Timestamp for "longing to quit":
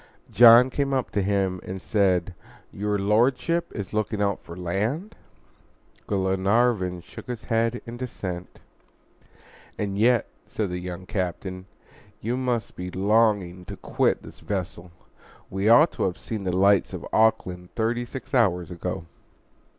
12.89-14.23